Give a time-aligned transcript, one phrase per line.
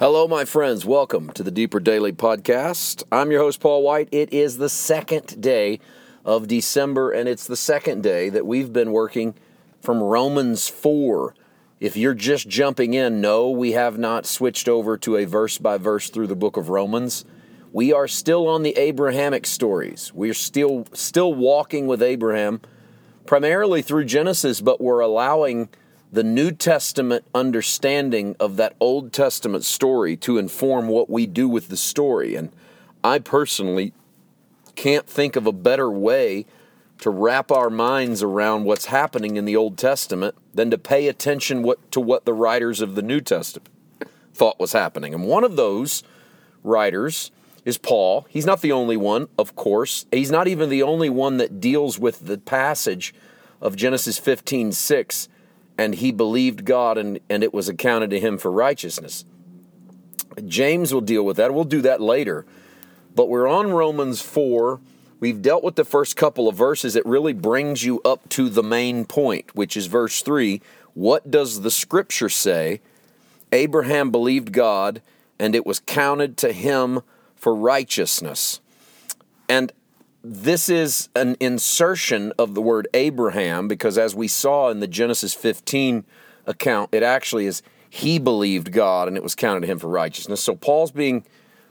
[0.00, 0.86] Hello, my friends.
[0.86, 3.02] Welcome to the Deeper Daily Podcast.
[3.10, 4.08] I'm your host, Paul White.
[4.12, 5.80] It is the second day
[6.24, 9.34] of December, and it's the second day that we've been working
[9.80, 11.34] from Romans 4.
[11.80, 15.78] If you're just jumping in, no, we have not switched over to a verse by
[15.78, 17.24] verse through the book of Romans.
[17.72, 20.12] We are still on the Abrahamic stories.
[20.14, 22.60] We're still still walking with Abraham
[23.26, 25.70] primarily through Genesis, but we're allowing
[26.10, 31.68] the New Testament understanding of that Old Testament story to inform what we do with
[31.68, 32.34] the story.
[32.34, 32.50] And
[33.04, 33.92] I personally
[34.74, 36.46] can't think of a better way
[37.00, 41.62] to wrap our minds around what's happening in the Old Testament than to pay attention
[41.62, 43.68] what, to what the writers of the New Testament
[44.32, 45.14] thought was happening.
[45.14, 46.02] And one of those
[46.64, 47.30] writers
[47.64, 48.26] is Paul.
[48.30, 50.06] He's not the only one, of course.
[50.10, 53.14] He's not even the only one that deals with the passage
[53.60, 55.28] of Genesis 15 6
[55.78, 59.24] and he believed God and, and it was accounted to him for righteousness.
[60.44, 61.54] James will deal with that.
[61.54, 62.44] We'll do that later.
[63.14, 64.80] But we're on Romans 4.
[65.20, 66.94] We've dealt with the first couple of verses.
[66.94, 70.60] It really brings you up to the main point, which is verse 3.
[70.94, 72.80] What does the scripture say?
[73.50, 75.00] Abraham believed God,
[75.38, 77.00] and it was counted to him
[77.34, 78.60] for righteousness.
[79.48, 79.72] And
[80.30, 85.32] this is an insertion of the word Abraham because, as we saw in the Genesis
[85.32, 86.04] 15
[86.46, 90.42] account, it actually is he believed God and it was counted to him for righteousness.
[90.42, 91.24] So, Paul's being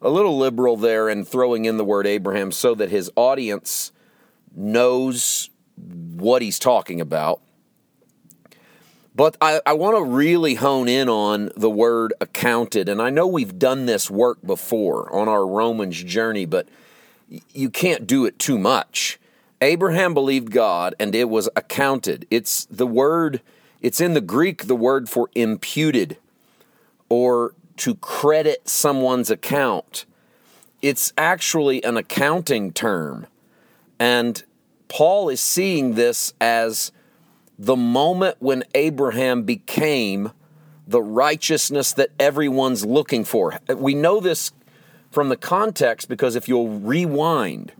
[0.00, 3.92] a little liberal there and throwing in the word Abraham so that his audience
[4.54, 7.40] knows what he's talking about.
[9.14, 12.88] But I, I want to really hone in on the word accounted.
[12.88, 16.68] And I know we've done this work before on our Romans journey, but
[17.52, 19.18] you can't do it too much.
[19.60, 22.26] Abraham believed God and it was accounted.
[22.30, 23.40] It's the word,
[23.80, 26.16] it's in the Greek, the word for imputed
[27.08, 30.04] or to credit someone's account.
[30.80, 33.26] It's actually an accounting term.
[33.98, 34.42] And
[34.88, 36.92] Paul is seeing this as
[37.58, 40.30] the moment when Abraham became
[40.86, 43.58] the righteousness that everyone's looking for.
[43.68, 44.52] We know this
[45.10, 47.72] from the context because if you'll rewind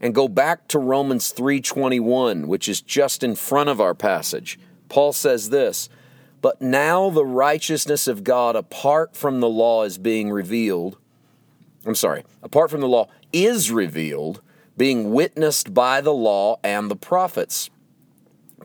[0.00, 4.58] and go back to Romans 3:21, which is just in front of our passage,
[4.88, 5.88] Paul says this,
[6.42, 10.96] "But now the righteousness of God apart from the law is being revealed."
[11.84, 14.40] I'm sorry, apart from the law is revealed,
[14.76, 17.70] being witnessed by the law and the prophets.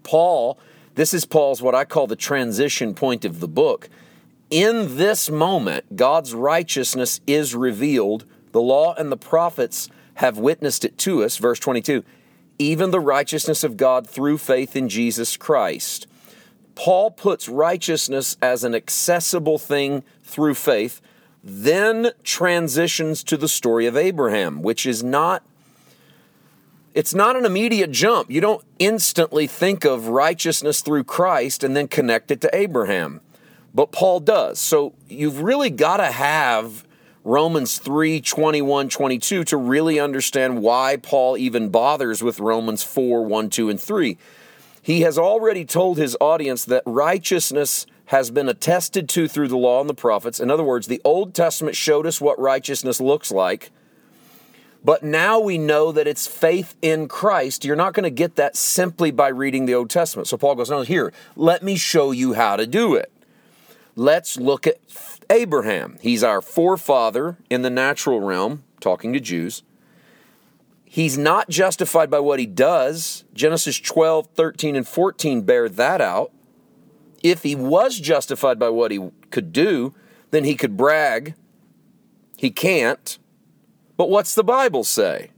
[0.04, 0.58] Paul,
[0.96, 3.90] this is Paul's what I call the transition point of the book
[4.52, 8.26] in this moment, God's righteousness is revealed.
[8.52, 11.38] The law and the prophets have witnessed it to us.
[11.38, 12.04] Verse 22
[12.60, 16.06] even the righteousness of God through faith in Jesus Christ.
[16.76, 21.02] Paul puts righteousness as an accessible thing through faith,
[21.44, 25.44] then transitions to the story of Abraham, which is not
[26.94, 28.30] it's not an immediate jump.
[28.30, 33.22] You don't instantly think of righteousness through Christ and then connect it to Abraham
[33.74, 34.60] but Paul does.
[34.60, 36.86] So you've really got to have
[37.24, 43.50] Romans 3 21, 22 to really understand why Paul even bothers with Romans 4 1,
[43.50, 44.18] 2, and 3.
[44.82, 49.80] He has already told his audience that righteousness has been attested to through the law
[49.80, 50.40] and the prophets.
[50.40, 53.72] In other words, the Old Testament showed us what righteousness looks like.
[54.84, 57.64] But now we know that it's faith in Christ.
[57.64, 60.28] You're not going to get that simply by reading the Old Testament.
[60.28, 63.12] So Paul goes, No, here, let me show you how to do it.
[63.96, 64.78] Let's look at
[65.30, 65.98] Abraham.
[66.02, 69.64] He's our forefather in the natural realm, talking to Jews.
[70.86, 73.24] He's not justified by what he does.
[73.34, 76.32] Genesis 12, 13, and 14 bear that out.
[77.24, 79.94] If he was justified by what he could do,
[80.32, 81.36] then he could brag.
[82.36, 83.18] He can't.
[83.96, 85.32] But what's the Bible say?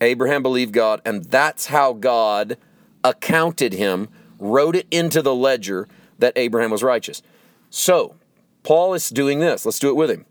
[0.00, 2.56] Abraham believed God, and that's how God
[3.04, 5.86] accounted him, wrote it into the ledger
[6.18, 7.22] that Abraham was righteous.
[7.70, 8.16] So,
[8.62, 9.64] Paul is doing this.
[9.64, 10.26] Let's do it with him.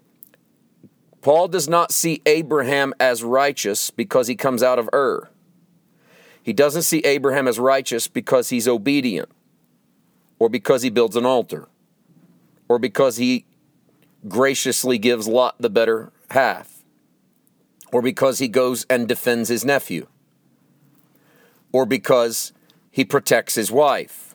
[1.21, 5.29] Paul does not see Abraham as righteous because he comes out of Ur.
[6.43, 9.29] He doesn't see Abraham as righteous because he's obedient,
[10.37, 11.67] or because he builds an altar,
[12.69, 13.45] or because he
[14.27, 16.83] graciously gives Lot the better half,
[17.91, 20.05] or because he goes and defends his nephew,
[21.71, 22.53] or because
[22.91, 24.34] he protects his wife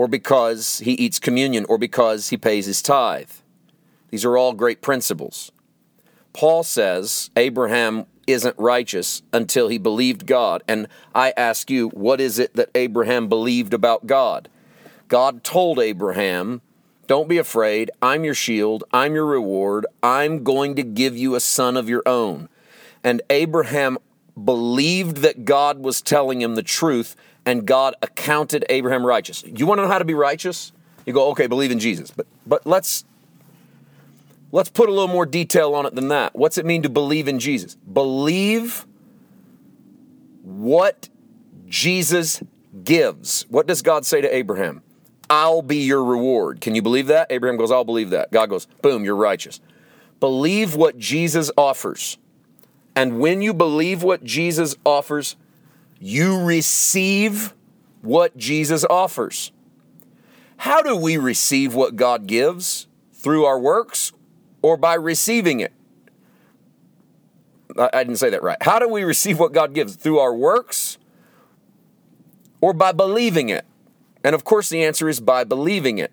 [0.00, 3.28] or because he eats communion, or because he pays his tithe.
[4.08, 5.52] These are all great principles.
[6.32, 10.62] Paul says Abraham isn't righteous until he believed God.
[10.66, 14.48] And I ask you, what is it that Abraham believed about God?
[15.08, 16.62] God told Abraham
[17.06, 17.90] Don't be afraid.
[18.00, 18.84] I'm your shield.
[18.94, 19.84] I'm your reward.
[20.02, 22.48] I'm going to give you a son of your own.
[23.04, 23.98] And Abraham
[24.42, 27.16] believed that God was telling him the truth,
[27.46, 29.42] and God accounted Abraham righteous.
[29.44, 30.72] You want to know how to be righteous?
[31.06, 32.10] You go, okay, believe in Jesus.
[32.10, 33.04] But but let's
[34.52, 36.36] let's put a little more detail on it than that.
[36.36, 37.76] What's it mean to believe in Jesus?
[37.76, 38.86] Believe
[40.42, 41.08] what
[41.66, 42.42] Jesus
[42.84, 43.46] gives.
[43.48, 44.82] What does God say to Abraham?
[45.28, 46.60] I'll be your reward.
[46.60, 47.30] Can you believe that?
[47.30, 48.32] Abraham goes, I'll believe that.
[48.32, 49.60] God goes, boom, you're righteous.
[50.18, 52.18] Believe what Jesus offers.
[52.96, 55.36] And when you believe what Jesus offers,
[56.00, 57.54] you receive
[58.00, 59.52] what Jesus offers.
[60.56, 62.86] How do we receive what God gives?
[63.12, 64.12] Through our works
[64.62, 65.72] or by receiving it?
[67.78, 68.60] I didn't say that right.
[68.62, 69.94] How do we receive what God gives?
[69.94, 70.98] Through our works
[72.60, 73.64] or by believing it?
[74.24, 76.12] And of course, the answer is by believing it.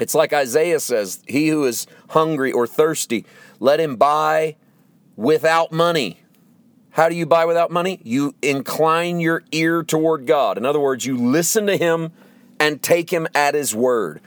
[0.00, 3.24] It's like Isaiah says He who is hungry or thirsty,
[3.60, 4.56] let him buy
[5.16, 6.23] without money.
[6.94, 8.00] How do you buy without money?
[8.04, 10.56] You incline your ear toward God.
[10.56, 12.12] In other words, you listen to Him
[12.60, 14.20] and take Him at His word.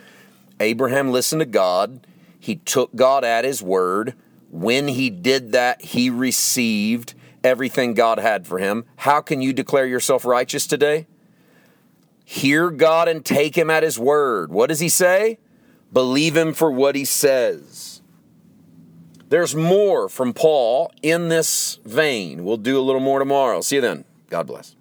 [0.59, 2.05] Abraham listened to God,
[2.39, 4.15] he took God at His word.
[4.49, 8.85] When he did that, he received everything God had for him.
[8.97, 11.07] How can you declare yourself righteous today?
[12.23, 14.51] Hear God and take him at his word.
[14.51, 15.37] What does he say?
[15.91, 18.01] Believe him for what he says.
[19.29, 22.45] There's more from Paul in this vein.
[22.45, 23.59] We'll do a little more tomorrow.
[23.59, 24.05] See you then.
[24.29, 24.76] God bless.